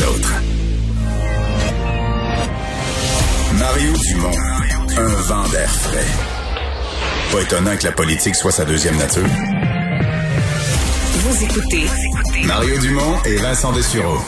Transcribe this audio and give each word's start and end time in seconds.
les 0.00 0.06
autres. 0.06 0.34
Mario 3.58 3.92
Dumont, 3.92 4.38
un 4.96 5.08
vent 5.22 5.48
d'air 5.48 5.70
frais. 5.70 6.06
Pas 7.32 7.42
étonnant 7.42 7.76
que 7.76 7.84
la 7.84 7.92
politique 7.92 8.34
soit 8.34 8.52
sa 8.52 8.64
deuxième 8.64 8.96
nature. 8.96 9.22
Vous 11.14 11.44
écoutez 11.44 11.86
Mario 12.46 12.78
Dumont 12.78 13.22
et 13.24 13.36
Vincent 13.36 13.72
Dessureau. 13.72 14.18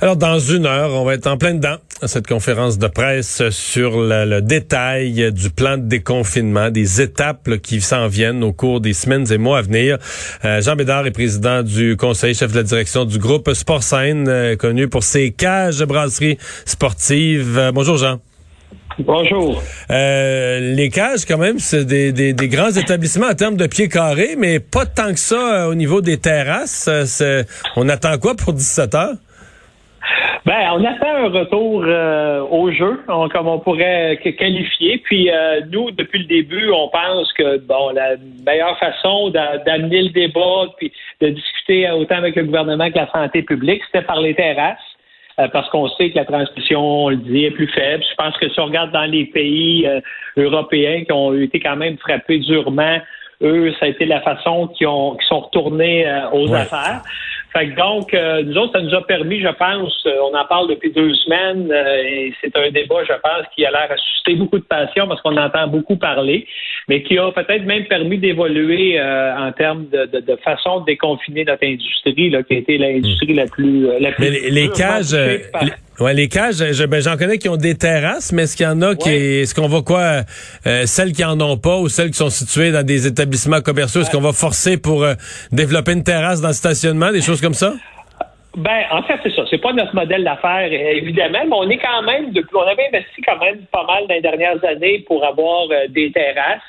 Alors, 0.00 0.16
dans 0.16 0.38
une 0.38 0.66
heure, 0.66 0.90
on 0.90 1.04
va 1.04 1.14
être 1.14 1.26
en 1.26 1.36
plein 1.36 1.54
dedans 1.54 1.76
cette 2.02 2.26
conférence 2.26 2.78
de 2.78 2.86
presse 2.86 3.48
sur 3.50 4.00
le, 4.00 4.24
le 4.24 4.42
détail 4.42 5.32
du 5.32 5.50
plan 5.50 5.78
de 5.78 5.84
déconfinement, 5.84 6.70
des 6.70 7.00
étapes 7.00 7.48
là, 7.48 7.58
qui 7.58 7.80
s'en 7.80 8.08
viennent 8.08 8.42
au 8.44 8.52
cours 8.52 8.80
des 8.80 8.92
semaines 8.92 9.30
et 9.32 9.38
mois 9.38 9.58
à 9.58 9.62
venir. 9.62 9.98
Euh, 10.44 10.60
Jean 10.60 10.76
Bédard 10.76 11.06
est 11.06 11.10
président 11.10 11.62
du 11.62 11.96
conseil, 11.96 12.34
chef 12.34 12.52
de 12.52 12.56
la 12.56 12.62
direction 12.62 13.04
du 13.04 13.18
groupe 13.18 13.52
Sportsign, 13.52 14.28
euh, 14.28 14.56
connu 14.56 14.88
pour 14.88 15.02
ses 15.02 15.30
cages 15.30 15.78
de 15.78 15.84
brasserie 15.84 16.38
sportive. 16.64 17.58
Euh, 17.58 17.72
bonjour, 17.72 17.96
Jean. 17.96 18.20
Bonjour. 18.98 19.62
Euh, 19.90 20.74
les 20.74 20.88
cages, 20.88 21.24
quand 21.24 21.38
même, 21.38 21.58
c'est 21.58 21.84
des, 21.84 22.12
des, 22.12 22.32
des, 22.32 22.48
grands 22.48 22.70
établissements 22.70 23.26
en 23.26 23.34
termes 23.34 23.56
de 23.56 23.66
pieds 23.66 23.88
carrés, 23.88 24.36
mais 24.38 24.60
pas 24.60 24.86
tant 24.86 25.12
que 25.12 25.18
ça 25.18 25.68
au 25.68 25.74
niveau 25.74 26.00
des 26.00 26.18
terrasses. 26.18 26.88
On 27.76 27.88
attend 27.88 28.18
quoi 28.18 28.36
pour 28.36 28.52
17 28.52 28.94
heures? 28.94 29.16
Ben, 30.46 30.72
on 30.74 30.84
attend 30.84 31.24
un 31.24 31.28
retour 31.30 31.84
euh, 31.86 32.42
au 32.50 32.70
jeu, 32.70 33.00
on, 33.08 33.28
comme 33.30 33.48
on 33.48 33.58
pourrait 33.58 34.18
qualifier. 34.38 34.98
Puis 34.98 35.30
euh, 35.30 35.60
nous, 35.70 35.90
depuis 35.90 36.18
le 36.18 36.26
début, 36.26 36.70
on 36.70 36.88
pense 36.88 37.32
que 37.32 37.58
bon, 37.58 37.90
la 37.94 38.16
meilleure 38.44 38.78
façon 38.78 39.30
d'amener 39.30 40.02
le 40.02 40.10
débat, 40.10 40.66
puis 40.76 40.92
de 41.22 41.28
discuter 41.28 41.90
autant 41.90 42.16
avec 42.16 42.36
le 42.36 42.44
gouvernement 42.44 42.90
que 42.90 42.98
la 42.98 43.10
santé 43.10 43.42
publique, 43.42 43.82
c'était 43.86 44.04
par 44.04 44.20
les 44.20 44.34
terrasses. 44.34 44.78
Euh, 45.40 45.48
parce 45.48 45.68
qu'on 45.70 45.88
sait 45.88 46.10
que 46.10 46.16
la 46.16 46.26
transmission, 46.26 46.80
on 46.80 47.08
le 47.08 47.16
dit, 47.16 47.46
est 47.46 47.50
plus 47.50 47.66
faible. 47.66 48.04
Je 48.08 48.14
pense 48.14 48.36
que 48.36 48.48
si 48.48 48.60
on 48.60 48.66
regarde 48.66 48.92
dans 48.92 49.10
les 49.10 49.24
pays 49.24 49.88
européens 50.36 51.04
qui 51.04 51.12
ont 51.12 51.32
été 51.32 51.58
quand 51.58 51.74
même 51.74 51.96
frappés 51.98 52.38
durement, 52.38 52.98
eux, 53.42 53.72
ça 53.80 53.86
a 53.86 53.88
été 53.88 54.04
la 54.04 54.20
façon 54.20 54.68
qu'ils 54.68 54.86
ont 54.86 55.16
qui 55.16 55.26
sont 55.26 55.40
retournés 55.40 56.06
aux 56.32 56.52
affaires. 56.54 57.02
Fait 57.56 57.68
que 57.68 57.76
donc, 57.76 58.12
euh, 58.12 58.42
nous 58.42 58.56
autres, 58.58 58.72
ça 58.72 58.82
nous 58.82 58.92
a 58.94 59.06
permis, 59.06 59.40
je 59.40 59.48
pense, 59.48 60.02
euh, 60.06 60.28
on 60.28 60.36
en 60.36 60.44
parle 60.44 60.68
depuis 60.68 60.90
deux 60.90 61.14
semaines, 61.14 61.70
euh, 61.70 62.02
et 62.02 62.34
c'est 62.40 62.56
un 62.56 62.68
débat, 62.72 63.04
je 63.04 63.12
pense, 63.12 63.46
qui 63.54 63.64
a 63.64 63.70
l'air 63.70 63.86
à 63.92 63.96
susciter 63.96 64.34
beaucoup 64.34 64.58
de 64.58 64.64
passion 64.64 65.06
parce 65.06 65.22
qu'on 65.22 65.36
entend 65.36 65.68
beaucoup 65.68 65.96
parler, 65.96 66.48
mais 66.88 67.04
qui 67.04 67.16
a 67.16 67.30
peut-être 67.30 67.64
même 67.64 67.84
permis 67.84 68.18
d'évoluer 68.18 69.00
en 69.00 69.52
termes 69.52 69.86
de, 69.88 70.06
de, 70.06 70.18
de, 70.18 70.36
façon 70.42 70.80
de 70.80 70.86
déconfiner 70.86 71.44
notre 71.44 71.64
industrie, 71.64 72.30
là, 72.30 72.42
qui 72.42 72.54
a 72.54 72.58
été 72.58 72.76
l'industrie 72.76 73.34
la 73.34 73.46
plus 73.46 73.86
la 74.00 74.10
plus. 74.10 74.30
Mais 74.30 74.50
les, 74.50 74.68
cages. 74.70 75.14
Ouais, 76.00 76.12
les 76.12 76.28
cages, 76.28 76.58
ben, 76.86 77.00
j'en 77.00 77.16
connais 77.16 77.38
qui 77.38 77.48
ont 77.48 77.56
des 77.56 77.76
terrasses, 77.76 78.32
mais 78.32 78.42
est-ce 78.42 78.56
qu'il 78.56 78.66
y 78.66 78.68
en 78.68 78.82
a 78.82 78.94
qui, 78.94 79.10
est-ce 79.10 79.54
qu'on 79.54 79.68
va 79.68 79.82
quoi, 79.82 80.22
celles 80.86 81.12
qui 81.12 81.24
en 81.24 81.40
ont 81.40 81.56
pas 81.56 81.78
ou 81.78 81.88
celles 81.88 82.10
qui 82.10 82.18
sont 82.18 82.30
situées 82.30 82.72
dans 82.72 82.84
des 82.84 83.06
établissements 83.06 83.60
commerciaux, 83.60 84.00
est-ce 84.00 84.10
qu'on 84.10 84.20
va 84.20 84.32
forcer 84.32 84.76
pour 84.76 85.06
développer 85.52 85.92
une 85.92 86.02
terrasse 86.02 86.40
dans 86.40 86.48
le 86.48 86.54
stationnement, 86.54 87.12
des 87.12 87.22
choses 87.22 87.40
comme 87.40 87.54
ça? 87.54 87.74
Ben, 88.56 88.84
en 88.92 89.02
fait, 89.02 89.18
c'est 89.22 89.34
ça. 89.34 89.42
C'est 89.50 89.58
pas 89.58 89.72
notre 89.72 89.94
modèle 89.94 90.22
d'affaires, 90.22 90.72
évidemment, 90.72 91.40
mais 91.44 91.56
on 91.56 91.68
est 91.70 91.78
quand 91.78 92.02
même, 92.02 92.30
depuis, 92.30 92.54
on 92.54 92.62
avait 92.62 92.86
investi 92.86 93.20
quand 93.26 93.38
même 93.38 93.66
pas 93.72 93.84
mal 93.84 94.06
dans 94.06 94.14
les 94.14 94.20
dernières 94.20 94.64
années 94.64 95.00
pour 95.06 95.24
avoir 95.24 95.66
euh, 95.70 95.88
des 95.88 96.12
terrasses. 96.12 96.62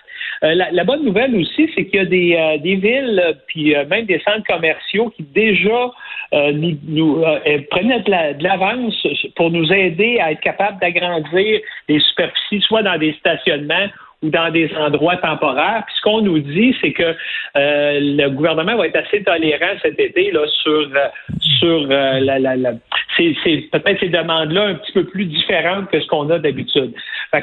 Euh, 0.43 0.55
la, 0.71 0.83
bonne 0.83 1.05
nouvelle 1.05 1.35
aussi, 1.35 1.69
c'est 1.75 1.85
qu'il 1.85 1.99
y 1.99 2.01
a 2.01 2.05
des, 2.05 2.35
euh, 2.35 2.57
des 2.57 2.75
villes, 2.75 3.37
puis 3.47 3.75
même 3.87 4.05
des 4.05 4.19
centres 4.19 4.45
commerciaux 4.47 5.11
qui 5.15 5.23
déjà 5.23 5.91
nous, 6.33 6.77
nous 6.87 7.23
prenaient 7.69 8.01
de 8.01 8.43
l'avance 8.43 9.07
pour 9.35 9.51
nous 9.51 9.71
aider 9.71 10.19
à 10.19 10.31
être 10.31 10.41
capables 10.41 10.79
d'agrandir 10.81 11.61
les 11.87 11.99
superficies, 11.99 12.61
soit 12.61 12.83
dans 12.83 12.97
des 12.97 13.13
stationnements 13.13 13.87
ou 14.25 14.29
dans 14.29 14.49
des 14.51 14.69
endroits 14.75 15.17
temporaires. 15.17 15.83
Puis 15.85 15.95
ce 15.97 16.01
qu'on 16.01 16.21
nous 16.21 16.39
dit, 16.39 16.75
c'est 16.81 16.91
que 16.91 17.03
euh, 17.03 17.99
le 17.99 18.29
gouvernement 18.29 18.75
va 18.75 18.87
être 18.87 18.97
assez 18.97 19.23
tolérant 19.23 19.77
cet 19.81 19.99
été 19.99 20.31
là 20.31 20.45
sur 20.63 20.89
euh, 20.95 21.07
sur 21.59 21.87
euh, 21.89 22.19
la, 22.19 22.39
la, 22.39 22.71
c'est, 23.17 23.69
peut-être 23.71 23.99
ces 23.99 24.09
demandes-là 24.09 24.67
un 24.67 24.75
petit 24.75 24.91
peu 24.91 25.05
plus 25.05 25.25
différentes 25.25 25.89
que 25.89 25.99
ce 25.99 26.07
qu'on 26.07 26.29
a 26.29 26.39
d'habitude. 26.39 26.93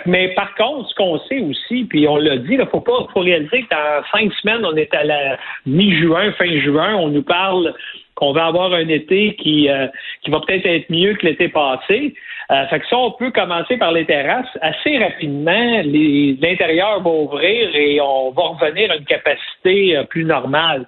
mais 0.07 0.29
par 0.35 0.55
contre, 0.55 0.91
ce 0.91 0.95
qu'on 0.95 1.19
sait 1.21 1.41
aussi, 1.41 1.85
puis 1.85 2.07
on 2.07 2.17
l'a 2.17 2.37
dit, 2.37 2.55
il 2.59 2.67
faut 2.71 2.81
pas 2.81 3.07
faut 3.13 3.21
réaliser 3.21 3.63
que 3.63 3.71
dans 3.71 4.05
cinq 4.13 4.33
semaines, 4.35 4.65
on 4.65 4.77
est 4.77 4.93
à 4.95 5.05
la 5.05 5.39
mi-juin, 5.67 6.33
fin 6.33 6.61
juin, 6.61 6.95
on 6.97 7.09
nous 7.09 7.23
parle 7.23 7.75
qu'on 8.15 8.33
va 8.33 8.47
avoir 8.47 8.73
un 8.73 8.89
été 8.89 9.35
qui, 9.37 9.69
euh, 9.69 9.87
qui 10.23 10.31
va 10.31 10.41
peut-être 10.41 10.67
être 10.67 10.91
mieux 10.91 11.15
que 11.15 11.27
l'été 11.27 11.49
passé. 11.49 12.15
Euh, 12.51 12.67
fait 12.67 12.81
que 12.81 12.87
ça, 12.87 12.99
on 12.99 13.13
peut 13.13 13.31
commencer 13.31 13.77
par 13.77 13.93
les 13.93 14.05
terrasses. 14.05 14.59
Assez 14.61 14.99
rapidement, 14.99 15.83
l'intérieur 15.85 17.01
va 17.03 17.11
ouvrir 17.11 17.75
et 17.75 18.01
on 18.01 18.31
va 18.31 18.43
revenir 18.43 18.91
à 18.91 18.97
une 18.97 19.05
capacité 19.05 19.97
euh, 19.97 20.05
plus 20.05 20.25
normale. 20.25 20.87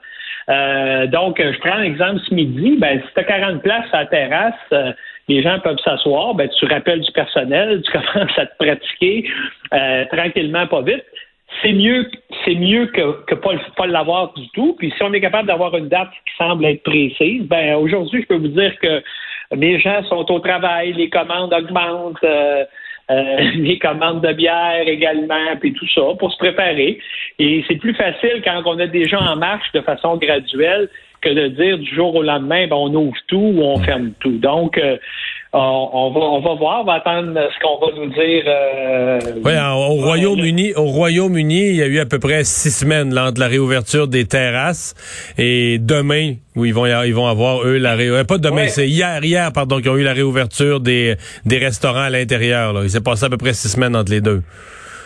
Euh, 0.50 1.06
donc, 1.06 1.40
je 1.40 1.58
prends 1.60 1.76
l'exemple 1.76 2.20
ce 2.28 2.34
midi. 2.34 2.76
Ben, 2.78 3.00
si 3.00 3.14
tu 3.14 3.20
as 3.20 3.24
40 3.24 3.62
places 3.62 3.86
à 3.92 4.00
la 4.00 4.06
terrasse, 4.06 4.94
les 5.28 5.42
gens 5.42 5.58
peuvent 5.60 5.78
s'asseoir, 5.82 6.34
ben, 6.34 6.48
tu 6.58 6.66
rappelles 6.66 7.00
du 7.00 7.12
personnel, 7.12 7.80
tu 7.82 7.92
commences 8.14 8.38
à 8.38 8.46
te 8.46 8.56
pratiquer 8.58 9.30
tranquillement, 10.10 10.66
pas 10.66 10.82
vite 10.82 11.04
c'est 11.62 11.72
mieux, 11.72 12.10
c'est 12.44 12.54
mieux 12.54 12.86
que, 12.86 13.24
que 13.26 13.34
pas, 13.34 13.52
pas 13.76 13.86
l'avoir 13.86 14.32
du 14.34 14.48
tout. 14.50 14.74
Puis 14.78 14.92
si 14.96 15.02
on 15.02 15.12
est 15.12 15.20
capable 15.20 15.48
d'avoir 15.48 15.76
une 15.76 15.88
date 15.88 16.10
qui 16.10 16.36
semble 16.36 16.64
être 16.64 16.82
précise, 16.82 17.42
ben 17.44 17.76
aujourd'hui, 17.76 18.22
je 18.22 18.26
peux 18.26 18.36
vous 18.36 18.48
dire 18.48 18.78
que 18.80 19.02
les 19.52 19.80
gens 19.80 20.02
sont 20.04 20.30
au 20.30 20.40
travail, 20.40 20.92
les 20.92 21.10
commandes 21.10 21.52
augmentent, 21.52 22.24
euh, 22.24 22.64
euh, 23.10 23.36
les 23.54 23.78
commandes 23.78 24.22
de 24.22 24.32
bière 24.32 24.86
également, 24.86 25.56
puis 25.60 25.72
tout 25.72 25.88
ça, 25.94 26.02
pour 26.18 26.32
se 26.32 26.38
préparer. 26.38 26.98
Et 27.38 27.64
c'est 27.68 27.76
plus 27.76 27.94
facile 27.94 28.42
quand 28.44 28.62
on 28.66 28.78
a 28.78 28.86
des 28.86 29.06
gens 29.06 29.20
en 29.20 29.36
marche 29.36 29.70
de 29.72 29.80
façon 29.80 30.16
graduelle 30.16 30.88
que 31.20 31.30
de 31.30 31.48
dire 31.48 31.78
du 31.78 31.94
jour 31.94 32.14
au 32.14 32.22
lendemain, 32.22 32.66
ben, 32.66 32.76
on 32.76 32.94
ouvre 32.94 33.16
tout 33.28 33.52
ou 33.54 33.62
on 33.62 33.78
ferme 33.78 34.12
tout. 34.20 34.38
Donc, 34.38 34.76
euh, 34.76 34.98
on, 35.54 36.10
va, 36.10 36.20
on 36.20 36.40
va 36.40 36.54
voir, 36.54 36.80
on 36.80 36.84
va 36.84 36.94
attendre 36.94 37.32
ce 37.34 37.58
qu'on 37.60 37.78
va 37.78 37.92
nous 37.96 38.10
dire. 38.10 38.44
Euh, 38.46 39.20
oui, 39.44 39.52
au 39.52 40.04
Royaume-Uni, 40.04 40.74
au 40.74 40.84
Royaume-Uni, 40.84 41.68
il 41.68 41.76
y 41.76 41.82
a 41.82 41.86
eu 41.86 42.00
à 42.00 42.06
peu 42.06 42.18
près 42.18 42.44
six 42.44 42.70
semaines 42.70 43.14
là, 43.14 43.28
entre 43.28 43.40
la 43.40 43.46
réouverture 43.46 44.08
des 44.08 44.26
terrasses 44.26 44.94
et 45.38 45.78
demain 45.78 46.34
où 46.56 46.64
ils 46.64 46.74
vont 46.74 46.86
ils 46.86 47.14
vont 47.14 47.26
avoir 47.26 47.64
eux 47.64 47.78
la 47.78 47.94
réouverture. 47.94 48.36
Pas 48.36 48.38
demain, 48.38 48.66
c'est 48.68 48.88
hier, 48.88 49.24
hier 49.24 49.52
pardon, 49.52 49.80
qu'ils 49.80 49.90
ont 49.90 49.96
eu 49.96 50.02
la 50.02 50.12
réouverture 50.12 50.80
des 50.80 51.16
des 51.44 51.58
restaurants 51.58 52.02
à 52.02 52.10
l'intérieur. 52.10 52.74
Il 52.82 52.90
s'est 52.90 53.00
passé 53.00 53.26
à 53.26 53.28
peu 53.28 53.36
près 53.38 53.52
six 53.52 53.68
semaines 53.68 53.94
entre 53.94 54.10
les 54.10 54.20
deux. 54.20 54.42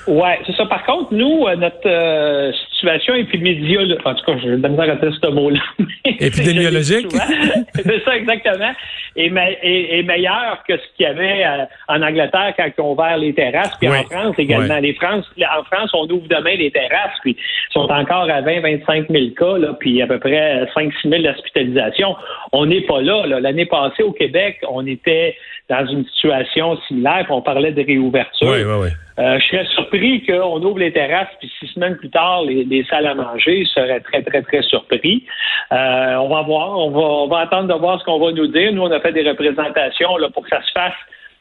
Ouais, 0.08 0.38
c'est 0.46 0.56
ça. 0.56 0.64
Par 0.64 0.86
contre, 0.86 1.12
nous, 1.12 1.46
euh, 1.46 1.54
notre 1.56 1.86
euh, 1.86 2.50
situation 2.78 3.14
épidémiologique, 3.14 4.06
en 4.06 4.14
tout 4.14 4.24
cas, 4.24 4.38
je 4.42 4.48
vais 4.50 4.56
de 4.56 4.80
à 4.80 4.96
dire 4.96 5.18
ce 5.20 5.28
mot-là. 5.28 5.60
Épidémiologique? 6.04 7.08
c'est 7.74 8.04
ça, 8.04 8.16
exactement. 8.16 8.72
Est, 9.16 9.32
est, 9.62 10.02
meilleur 10.04 10.62
que 10.66 10.76
ce 10.76 10.82
qu'il 10.96 11.06
y 11.06 11.06
avait 11.06 11.44
euh, 11.44 11.64
en 11.88 12.02
Angleterre 12.02 12.54
quand 12.56 12.66
ils 12.66 12.80
ont 12.80 12.92
ouvert 12.92 13.18
les 13.18 13.34
terrasses, 13.34 13.76
puis 13.80 13.88
en 13.88 14.04
France 14.04 14.34
également. 14.38 14.78
Les 14.78 14.94
France, 14.94 15.24
en 15.38 15.64
France, 15.64 15.90
on 15.92 16.08
ouvre 16.08 16.28
demain 16.28 16.54
les 16.56 16.70
terrasses, 16.70 17.18
puis 17.22 17.36
ils 17.36 17.72
sont 17.72 17.90
encore 17.90 18.30
à 18.30 18.42
20-25 18.42 19.10
000 19.10 19.30
cas, 19.36 19.58
là, 19.58 19.76
puis 19.78 20.00
à 20.00 20.06
peu 20.06 20.18
près 20.20 20.64
5-6 20.76 20.92
000 21.10 21.26
hospitalisations. 21.26 22.14
On 22.52 22.66
n'est 22.66 22.82
pas 22.82 23.00
là. 23.00 23.26
là. 23.26 23.40
L'année 23.40 23.66
passée, 23.66 24.04
au 24.04 24.12
Québec, 24.12 24.58
on 24.68 24.86
était 24.86 25.36
dans 25.68 25.86
une 25.86 26.04
situation 26.06 26.78
similaire, 26.86 27.24
puis 27.24 27.32
on 27.32 27.42
parlait 27.42 27.72
de 27.72 27.82
réouverture. 27.82 28.48
Oui, 28.48 28.62
oui, 28.64 28.74
oui. 28.82 28.88
Euh, 29.18 29.38
je 29.40 29.46
serais 29.46 29.64
surpris 29.74 30.24
qu'on 30.24 30.62
ouvre 30.62 30.78
les 30.78 30.92
terrasses, 30.92 31.28
puis 31.40 31.50
six 31.58 31.66
semaines 31.68 31.96
plus 31.96 32.10
tard, 32.10 32.44
les, 32.44 32.84
salles 32.88 33.06
à 33.06 33.14
manger. 33.14 33.64
Serais 33.64 34.00
très, 34.00 34.22
très, 34.22 34.42
très 34.42 34.62
surpris. 34.62 35.24
Euh, 35.72 36.14
on 36.16 36.28
va 36.28 36.42
voir. 36.42 36.78
On 36.78 36.90
va, 36.90 37.00
on 37.00 37.28
va 37.28 37.38
attendre 37.40 37.74
de 37.74 37.78
voir 37.78 38.00
ce 38.00 38.04
qu'on 38.04 38.20
va 38.20 38.32
nous 38.32 38.46
dire. 38.46 38.72
Nous, 38.72 38.82
on 38.82 38.90
a 38.90 39.00
fait 39.00 39.12
des 39.12 39.28
représentations 39.28 40.16
là, 40.18 40.28
pour 40.30 40.44
que 40.44 40.50
ça 40.50 40.62
se 40.62 40.70
fasse 40.72 40.94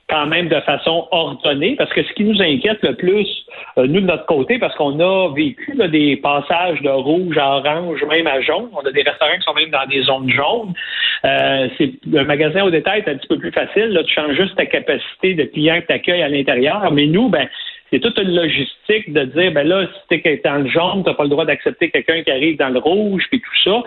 quand 0.10 0.26
même 0.26 0.48
de 0.48 0.60
façon 0.62 1.08
ordonnée, 1.12 1.76
parce 1.76 1.92
que 1.92 2.02
ce 2.02 2.14
qui 2.14 2.24
nous 2.24 2.42
inquiète 2.42 2.82
le 2.82 2.96
plus, 2.96 3.28
nous 3.86 4.02
de 4.02 4.06
notre 4.06 4.26
côté, 4.26 4.58
parce 4.58 4.76
qu'on 4.76 5.00
a 5.00 5.34
vécu 5.34 5.76
des 5.92 6.18
passages 6.18 6.82
de 6.82 6.90
rouge 6.90 7.38
à 7.38 7.58
orange, 7.58 8.04
même 8.10 8.28
à 8.28 8.42
jaune, 8.42 8.70
on 8.74 8.86
a 8.86 8.92
des 8.92 9.04
restaurants 9.04 9.36
qui 9.36 9.44
sont 9.44 9.54
même 9.54 9.70
dans 9.70 9.86
des 9.86 10.02
zones 10.02 10.30
jaunes. 10.32 10.74
Euh, 11.26 11.68
c'est 11.78 11.92
le 12.06 12.24
magasin 12.24 12.64
au 12.64 12.72
détail 12.72 13.04
est 13.06 13.10
un 13.10 13.16
petit 13.16 13.28
peu 13.28 13.38
plus 13.38 13.52
facile. 13.52 13.90
Là, 13.90 14.04
tu 14.04 14.14
changes 14.14 14.36
juste 14.36 14.56
ta 14.56 14.66
capacité 14.66 15.34
de 15.34 15.44
client 15.44 15.82
que 15.82 15.88
tu 15.88 15.94
accueilles 15.94 16.24
à 16.24 16.30
l'intérieur, 16.30 16.92
mais 16.92 17.06
nous, 17.06 17.30
ben 17.30 17.48
c'est 17.92 18.00
toute 18.00 18.18
une 18.18 18.36
logistique 18.36 19.14
de 19.14 19.24
dire, 19.24 19.52
ben 19.54 19.66
là, 19.66 19.86
si 20.10 20.20
tu 20.20 20.28
es 20.28 20.42
dans 20.44 20.58
le 20.58 20.70
jaune, 20.70 21.04
tu 21.04 21.10
n'as 21.10 21.16
pas 21.16 21.24
le 21.24 21.30
droit 21.30 21.46
d'accepter 21.46 21.90
quelqu'un 21.90 22.22
qui 22.22 22.32
arrive 22.32 22.58
dans 22.58 22.70
le 22.70 22.80
rouge, 22.80 23.24
puis 23.30 23.40
tout 23.40 23.64
ça. 23.64 23.84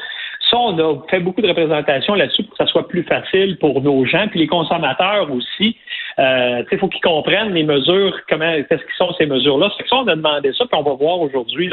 Ça, 0.50 0.56
on 0.56 0.76
a 0.79 1.00
fait 1.08 1.20
beaucoup 1.20 1.41
de 1.41 1.49
représentations 1.49 2.14
là-dessus 2.14 2.43
pour 2.43 2.56
que 2.56 2.64
ça 2.64 2.70
soit 2.70 2.88
plus 2.88 3.05
facile 3.05 3.56
pour 3.58 3.81
nos 3.82 4.05
gens, 4.05 4.26
puis 4.29 4.41
les 4.41 4.47
consommateurs 4.47 5.31
aussi. 5.31 5.76
Euh, 6.19 6.64
il 6.70 6.79
faut 6.79 6.88
qu'ils 6.88 7.00
comprennent 7.00 7.55
les 7.55 7.62
mesures, 7.62 8.19
comment, 8.29 8.52
qu'est-ce 8.69 8.82
qui 8.82 8.97
sont 8.97 9.12
ces 9.17 9.26
mesures-là. 9.26 9.70
C'est 9.79 9.87
ça, 9.88 9.97
on 9.97 10.08
a 10.08 10.17
demandé 10.17 10.52
ça, 10.52 10.64
puis 10.67 10.79
on 10.79 10.82
va 10.82 10.94
voir 10.94 11.20
aujourd'hui 11.20 11.70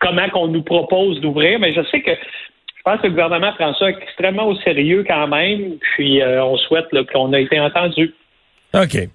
comment 0.00 0.28
qu'on 0.30 0.48
nous 0.48 0.62
propose 0.62 1.20
d'ouvrir. 1.20 1.58
Mais 1.58 1.74
je 1.74 1.82
sais 1.90 2.00
que 2.00 2.12
pense 2.84 3.00
que 3.00 3.06
le 3.06 3.10
gouvernement 3.10 3.52
prend 3.54 3.74
ça 3.74 3.88
extrêmement 3.88 4.46
au 4.46 4.56
sérieux 4.60 5.04
quand 5.06 5.26
même, 5.26 5.78
puis 5.94 6.22
on 6.22 6.56
souhaite 6.58 6.86
qu'on 7.12 7.32
a 7.32 7.40
été 7.40 7.58
entendu. 7.58 8.14
OK. 8.74 9.08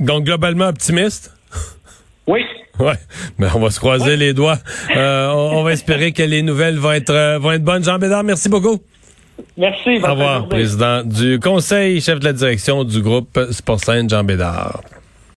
donc, 0.00 0.24
globalement 0.24 0.68
optimiste? 0.68 1.32
Oui. 2.26 2.40
Ouais, 2.80 2.94
mais 3.38 3.46
on 3.54 3.60
va 3.60 3.70
se 3.70 3.78
croiser 3.78 4.16
les 4.16 4.32
doigts. 4.32 4.58
on, 4.94 5.62
va 5.62 5.72
espérer 5.72 6.12
que 6.12 6.22
les 6.22 6.42
nouvelles 6.42 6.78
vont 6.78 6.92
être 6.92 7.38
vont 7.38 7.52
être 7.52 7.62
bonnes. 7.62 7.84
Jean 7.84 7.98
Bédard, 7.98 8.24
merci 8.24 8.48
beaucoup. 8.48 8.80
Merci. 9.56 9.98
Au 10.02 10.10
revoir, 10.10 10.48
président 10.48 11.02
du 11.02 11.38
conseil, 11.38 12.00
chef 12.00 12.18
de 12.18 12.24
la 12.24 12.32
direction 12.32 12.84
du 12.84 13.00
groupe 13.02 13.38
Sportsaine, 13.50 14.08
Jean 14.08 14.24
Bédard. 14.24 14.80